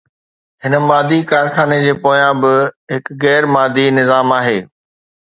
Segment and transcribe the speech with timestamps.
[0.63, 2.53] هن مادي ڪارخاني جي پويان به
[2.95, 4.57] هڪ غير مادي نظام آهي